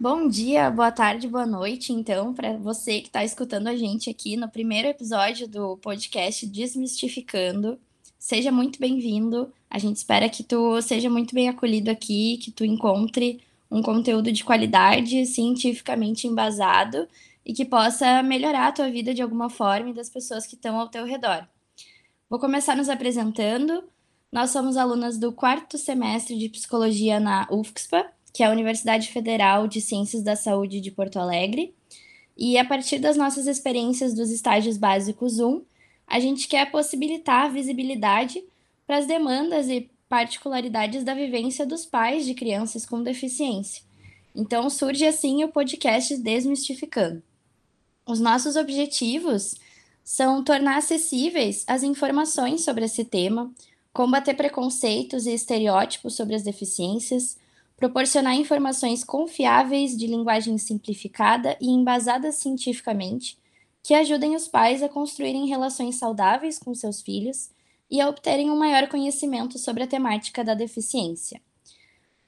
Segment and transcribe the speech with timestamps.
[0.00, 4.36] Bom dia, boa tarde, boa noite, então, para você que está escutando a gente aqui
[4.36, 7.76] no primeiro episódio do podcast Desmistificando.
[8.16, 9.52] Seja muito bem-vindo.
[9.68, 14.30] A gente espera que tu seja muito bem acolhido aqui, que tu encontre um conteúdo
[14.30, 17.08] de qualidade, cientificamente embasado
[17.44, 20.78] e que possa melhorar a tua vida de alguma forma e das pessoas que estão
[20.78, 21.44] ao teu redor.
[22.30, 23.82] Vou começar nos apresentando.
[24.30, 29.66] Nós somos alunas do quarto semestre de psicologia na UFSPA que é a Universidade Federal
[29.66, 31.74] de Ciências da Saúde de Porto Alegre.
[32.36, 35.62] E a partir das nossas experiências dos estágios básicos 1,
[36.06, 38.42] a gente quer possibilitar a visibilidade
[38.86, 43.82] para as demandas e particularidades da vivência dos pais de crianças com deficiência.
[44.34, 47.22] Então surge assim o podcast Desmistificando.
[48.06, 49.56] Os nossos objetivos
[50.02, 53.52] são tornar acessíveis as informações sobre esse tema,
[53.92, 57.36] combater preconceitos e estereótipos sobre as deficiências,
[57.78, 63.38] proporcionar informações confiáveis de linguagem simplificada e embasadas cientificamente,
[63.82, 67.50] que ajudem os pais a construírem relações saudáveis com seus filhos
[67.88, 71.40] e a obterem um maior conhecimento sobre a temática da deficiência.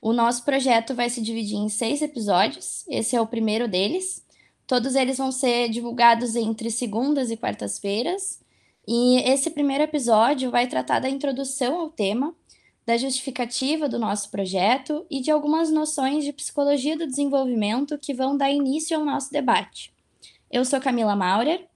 [0.00, 4.24] O nosso projeto vai se dividir em seis episódios, esse é o primeiro deles.
[4.66, 8.38] Todos eles vão ser divulgados entre segundas e quartas-feiras.
[8.86, 12.34] E esse primeiro episódio vai tratar da introdução ao tema,
[12.88, 18.34] da justificativa do nosso projeto e de algumas noções de psicologia do desenvolvimento que vão
[18.34, 19.92] dar início ao nosso debate.
[20.50, 21.66] Eu sou Camila Maurer.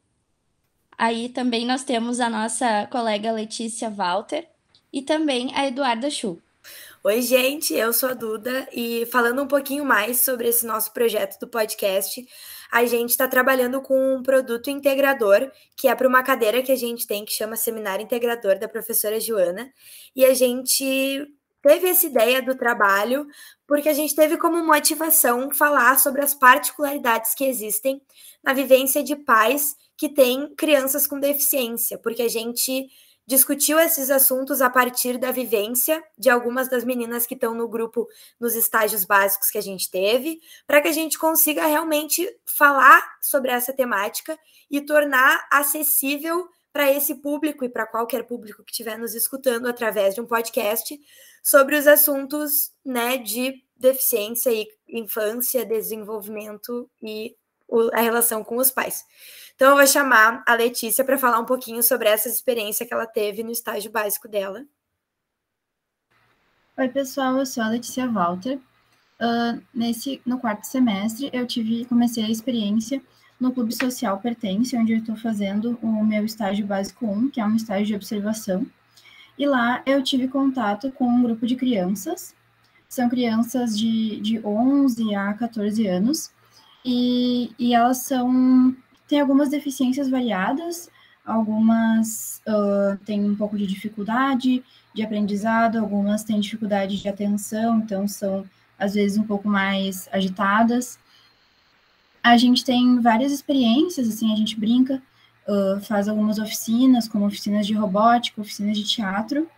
[0.97, 4.49] Aí também nós temos a nossa colega Letícia Walter
[4.91, 6.41] e também a Eduarda Chu.
[7.05, 11.39] Oi, gente, eu sou a Duda e falando um pouquinho mais sobre esse nosso projeto
[11.39, 12.27] do podcast,
[12.73, 16.77] a gente está trabalhando com um produto integrador, que é para uma cadeira que a
[16.77, 19.71] gente tem, que chama Seminário Integrador, da professora Joana,
[20.17, 21.29] e a gente
[21.63, 23.27] teve essa ideia do trabalho
[23.67, 28.01] porque a gente teve como motivação falar sobre as particularidades que existem
[28.43, 32.89] na vivência de pais que têm crianças com deficiência, porque a gente
[33.27, 38.09] discutiu esses assuntos a partir da vivência de algumas das meninas que estão no grupo
[38.39, 43.51] nos estágios básicos que a gente teve, para que a gente consiga realmente falar sobre
[43.51, 44.39] essa temática
[44.71, 50.15] e tornar acessível para esse público e para qualquer público que estiver nos escutando através
[50.15, 50.99] de um podcast
[51.43, 57.37] sobre os assuntos né, de deficiência e infância, desenvolvimento e
[57.93, 59.05] a relação com os pais.
[59.55, 63.07] Então, eu vou chamar a Letícia para falar um pouquinho sobre essa experiência que ela
[63.07, 64.65] teve no estágio básico dela.
[66.77, 68.59] Oi, pessoal, eu sou a Letícia Walter.
[69.21, 73.01] Uh, nesse, no quarto semestre, eu tive, comecei a experiência
[73.39, 77.45] no Clube Social Pertence, onde eu estou fazendo o meu estágio básico 1, que é
[77.45, 78.67] um estágio de observação.
[79.39, 82.35] E lá eu tive contato com um grupo de crianças,
[82.89, 86.31] são crianças de, de 11 a 14 anos,
[86.85, 88.75] e, e elas são
[89.07, 90.91] têm algumas deficiências variadas,
[91.25, 98.09] algumas uh, têm um pouco de dificuldade de aprendizado, algumas têm dificuldade de atenção, então
[98.09, 98.45] são
[98.79, 100.99] às vezes um pouco mais agitadas.
[102.23, 105.03] A gente tem várias experiências, assim, a gente brinca,
[105.47, 109.49] uh, faz algumas oficinas, como oficinas de robótica, oficinas de teatro,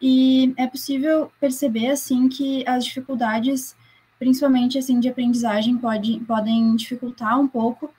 [0.00, 3.76] e é possível perceber, assim, que as dificuldades
[4.20, 7.90] principalmente assim de aprendizagem pode, podem dificultar um pouco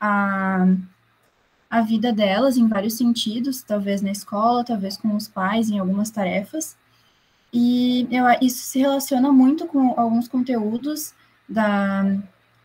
[0.00, 0.66] a,
[1.70, 6.10] a vida delas em vários sentidos, talvez na escola, talvez com os pais em algumas
[6.10, 6.76] tarefas.
[7.52, 11.14] E eu, isso se relaciona muito com alguns conteúdos
[11.48, 12.04] da,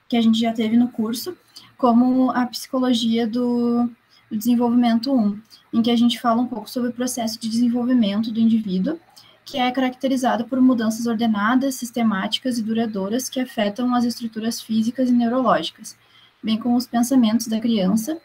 [0.10, 1.38] que a gente já teve no curso,
[1.78, 3.92] como a psicologia do,
[4.30, 5.40] do desenvolvimento 1,
[5.74, 9.00] em que a gente fala um pouco sobre o processo de desenvolvimento do indivíduo
[9.46, 15.14] que é caracterizado por mudanças ordenadas, sistemáticas e duradouras que afetam as estruturas físicas e
[15.14, 15.98] neurológicas,
[16.42, 18.18] bem como os pensamentos da criança,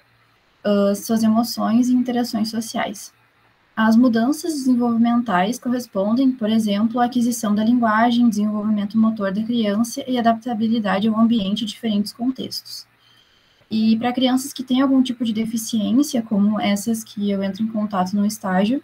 [0.65, 3.12] uh, suas emoções e interações sociais.
[3.77, 10.19] As mudanças desenvolvimentais correspondem, por exemplo, à aquisição da linguagem, desenvolvimento motor da criança e
[10.19, 12.88] adaptabilidade ao ambiente em diferentes contextos.
[13.71, 17.69] E para crianças que têm algum tipo de deficiência, como essas que eu entro em
[17.69, 18.82] contato no estágio,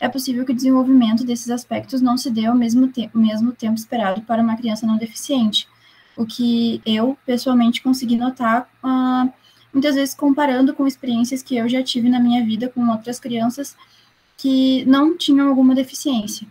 [0.00, 3.74] é possível que o desenvolvimento desses aspectos não se dê ao mesmo, te mesmo tempo
[3.74, 5.68] esperado para uma criança não deficiente,
[6.16, 9.32] o que eu, pessoalmente, consegui notar, uh,
[9.72, 13.76] muitas vezes comparando com experiências que eu já tive na minha vida com outras crianças
[14.36, 16.46] que não tinham alguma deficiência.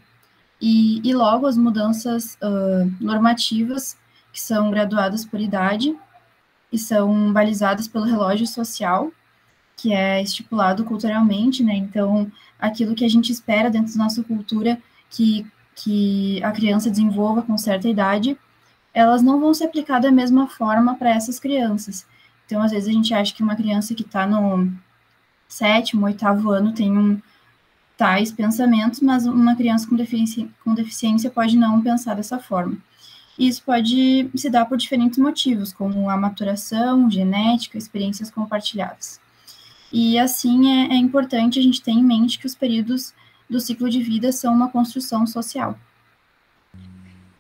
[0.61, 3.97] E, e logo as mudanças uh, normativas,
[4.31, 5.95] que são graduadas por idade
[6.71, 9.11] e são balizadas pelo relógio social,
[9.75, 11.75] que é estipulado culturalmente, né?
[11.75, 14.79] Então, aquilo que a gente espera dentro da nossa cultura
[15.09, 15.45] que,
[15.75, 18.37] que a criança desenvolva com certa idade,
[18.93, 22.05] elas não vão ser aplicadas da mesma forma para essas crianças.
[22.45, 24.71] Então, às vezes, a gente acha que uma criança que está no
[25.47, 27.19] sétimo, oitavo ano tem um
[27.97, 32.77] tais pensamentos, mas uma criança com deficiência, com deficiência pode não pensar dessa forma.
[33.37, 39.19] Isso pode se dar por diferentes motivos, como a maturação, genética, experiências compartilhadas.
[39.97, 43.13] E assim é, é importante a gente ter em mente que os períodos
[43.49, 45.79] do ciclo de vida são uma construção social.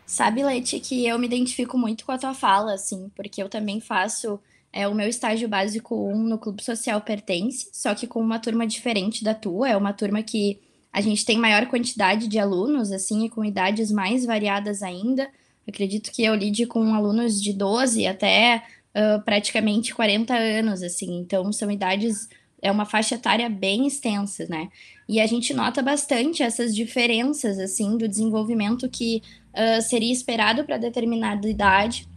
[0.05, 3.81] Sabe, Leti, que eu me identifico muito com a tua fala, assim, porque eu também
[3.81, 4.39] faço
[4.71, 8.65] é, o meu estágio básico 1 no Clube Social Pertence, só que com uma turma
[8.65, 10.61] diferente da tua, é uma turma que
[10.93, 15.29] a gente tem maior quantidade de alunos, assim, e com idades mais variadas ainda.
[15.67, 18.63] Acredito que eu lide com alunos de 12 até
[18.95, 22.29] uh, praticamente 40 anos, assim, então são idades,
[22.65, 24.69] é uma faixa etária bem extensa, né?
[25.07, 29.21] E a gente nota bastante essas diferenças, assim, do desenvolvimento que
[29.53, 32.07] uh, seria esperado para determinada idade,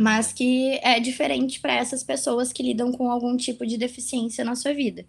[0.00, 4.56] mas que é diferente para essas pessoas que lidam com algum tipo de deficiência na
[4.56, 5.04] sua vida.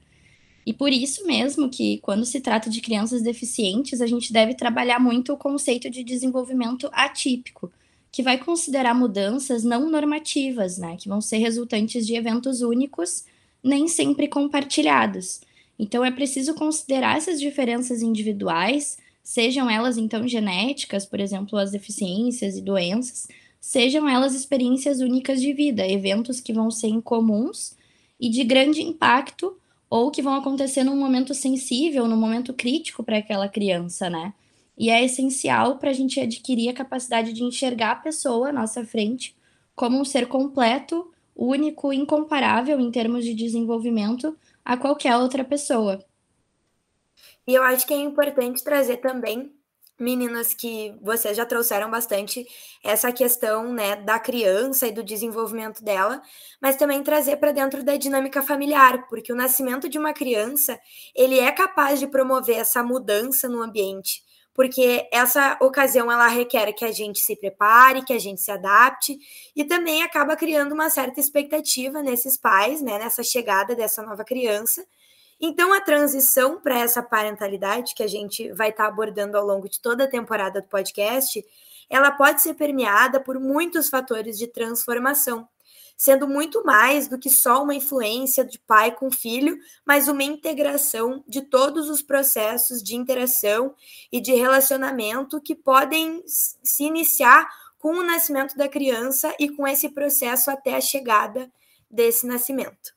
[0.65, 4.99] E por isso mesmo que, quando se trata de crianças deficientes, a gente deve trabalhar
[4.99, 7.71] muito o conceito de desenvolvimento atípico,
[8.11, 13.23] que vai considerar mudanças não normativas, né, que vão ser resultantes de eventos únicos,
[13.65, 15.41] nem sempre compartilhados.
[15.77, 22.55] Então é preciso considerar essas diferenças individuais, sejam elas então genéticas, por exemplo, as deficiências
[22.55, 23.27] e doenças,
[23.59, 27.75] sejam elas experiências únicas de vida, eventos que vão ser incomuns
[28.19, 29.57] e de grande impacto
[29.89, 34.31] ou que vão acontecer num momento sensível, num momento crítico para aquela criança, né?
[34.77, 38.85] E é essencial para a gente adquirir a capacidade de enxergar a pessoa à nossa
[38.85, 39.35] frente
[39.75, 46.03] como um ser completo, único, incomparável em termos de desenvolvimento a qualquer outra pessoa.
[47.47, 49.53] E eu acho que é importante trazer também,
[49.99, 52.45] meninas, que vocês já trouxeram bastante
[52.83, 56.21] essa questão né, da criança e do desenvolvimento dela,
[56.59, 60.79] mas também trazer para dentro da dinâmica familiar, porque o nascimento de uma criança
[61.15, 64.24] ele é capaz de promover essa mudança no ambiente
[64.55, 69.19] porque essa ocasião ela requer que a gente se prepare, que a gente se adapte
[69.53, 74.83] e também acaba criando uma certa expectativa nesses pais, né, nessa chegada dessa nova criança.
[75.41, 79.67] Então a transição para essa parentalidade que a gente vai estar tá abordando ao longo
[79.67, 81.45] de toda a temporada do podcast,
[81.89, 85.45] ela pode ser permeada por muitos fatores de transformação
[85.97, 91.23] sendo muito mais do que só uma influência de pai com filho, mas uma integração
[91.27, 93.73] de todos os processos de interação
[94.11, 97.47] e de relacionamento que podem se iniciar
[97.77, 101.51] com o nascimento da criança e com esse processo até a chegada
[101.89, 102.95] desse nascimento.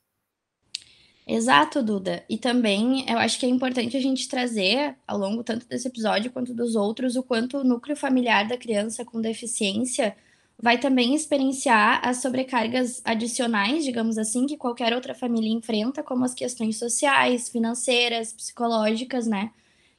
[1.31, 2.25] Exato, Duda.
[2.27, 6.31] E também eu acho que é importante a gente trazer, ao longo tanto desse episódio
[6.31, 10.17] quanto dos outros, o quanto o núcleo familiar da criança com deficiência
[10.61, 16.33] vai também experienciar as sobrecargas adicionais, digamos assim, que qualquer outra família enfrenta, como as
[16.33, 19.51] questões sociais, financeiras, psicológicas, né?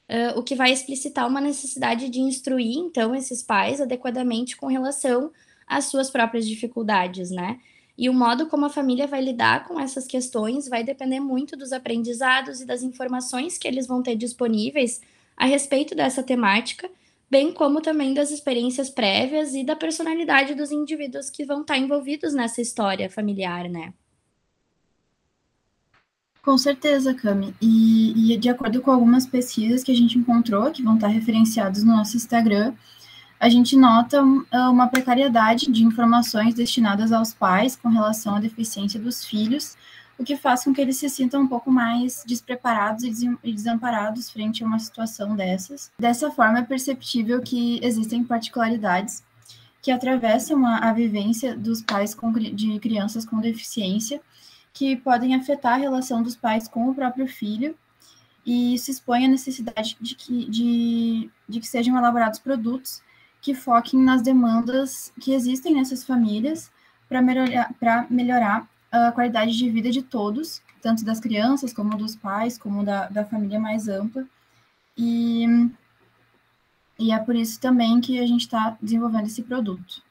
[0.07, 5.31] Uh, o que vai explicitar uma necessidade de instruir, então, esses pais adequadamente com relação
[5.65, 7.59] às suas próprias dificuldades, né?
[7.97, 11.71] E o modo como a família vai lidar com essas questões vai depender muito dos
[11.71, 15.01] aprendizados e das informações que eles vão ter disponíveis
[15.35, 16.89] a respeito dessa temática
[17.31, 22.33] bem como também das experiências prévias e da personalidade dos indivíduos que vão estar envolvidos
[22.33, 23.93] nessa história familiar, né?
[26.43, 27.55] Com certeza, Cami.
[27.61, 31.83] E, e, de acordo com algumas pesquisas que a gente encontrou, que vão estar referenciadas
[31.83, 32.73] no nosso Instagram,
[33.39, 34.21] a gente nota
[34.69, 39.77] uma precariedade de informações destinadas aos pais com relação à deficiência dos filhos,
[40.21, 44.63] o que faz com que eles se sintam um pouco mais despreparados e desamparados frente
[44.63, 45.91] a uma situação dessas.
[45.97, 49.23] Dessa forma, é perceptível que existem particularidades
[49.81, 54.21] que atravessam a, a vivência dos pais com, de crianças com deficiência,
[54.71, 57.75] que podem afetar a relação dos pais com o próprio filho,
[58.45, 63.01] e isso expõe a necessidade de que, de, de que sejam elaborados produtos
[63.41, 66.71] que foquem nas demandas que existem nessas famílias
[67.09, 72.57] para melhorar, melhorar a qualidade de vida de todos, tanto das crianças, como dos pais,
[72.57, 74.27] como da, da família mais ampla.
[74.97, 75.45] E,
[76.99, 80.03] e é por isso também que a gente está desenvolvendo esse produto.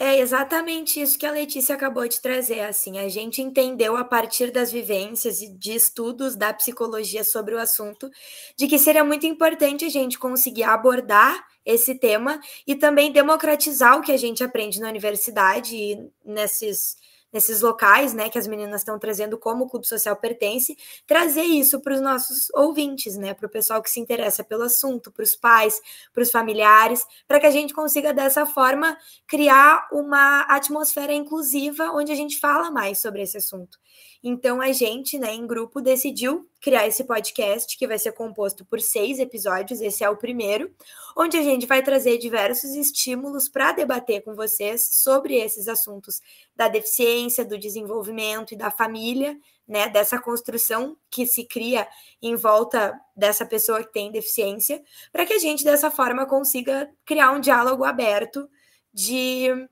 [0.00, 2.60] É exatamente isso que a Letícia acabou de trazer.
[2.60, 7.58] Assim, a gente entendeu a partir das vivências e de estudos da psicologia sobre o
[7.58, 8.08] assunto,
[8.56, 14.00] de que seria muito importante a gente conseguir abordar esse tema e também democratizar o
[14.00, 16.96] que a gente aprende na universidade e nesses
[17.32, 21.80] nesses locais, né, que as meninas estão trazendo como o Clube Social pertence, trazer isso
[21.80, 25.36] para os nossos ouvintes, né, para o pessoal que se interessa pelo assunto, para os
[25.36, 25.80] pais,
[26.12, 32.12] para os familiares, para que a gente consiga dessa forma criar uma atmosfera inclusiva onde
[32.12, 33.78] a gente fala mais sobre esse assunto.
[34.22, 38.80] Então a gente, né, em grupo, decidiu criar esse podcast que vai ser composto por
[38.80, 39.80] seis episódios.
[39.80, 40.74] Esse é o primeiro,
[41.16, 46.20] onde a gente vai trazer diversos estímulos para debater com vocês sobre esses assuntos
[46.56, 51.86] da deficiência, do desenvolvimento e da família, né, dessa construção que se cria
[52.22, 54.82] em volta dessa pessoa que tem deficiência,
[55.12, 58.48] para que a gente dessa forma consiga criar um diálogo aberto
[58.92, 59.68] de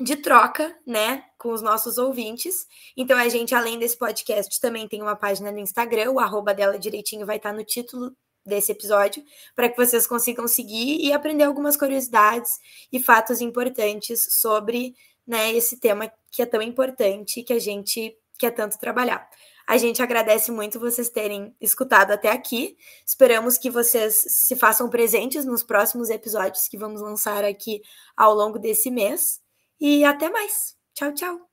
[0.00, 2.66] de troca, né, com os nossos ouvintes.
[2.96, 6.78] Então, a gente, além desse podcast, também tem uma página no Instagram, o arroba dela
[6.78, 9.22] direitinho vai estar no título desse episódio,
[9.54, 12.58] para que vocês consigam seguir e aprender algumas curiosidades
[12.90, 14.94] e fatos importantes sobre
[15.30, 19.28] né, esse tema que é tão importante que a gente quer tanto trabalhar.
[19.64, 22.76] A gente agradece muito vocês terem escutado até aqui.
[23.06, 27.80] Esperamos que vocês se façam presentes nos próximos episódios que vamos lançar aqui
[28.16, 29.40] ao longo desse mês.
[29.80, 30.74] E até mais.
[30.94, 31.49] Tchau, tchau.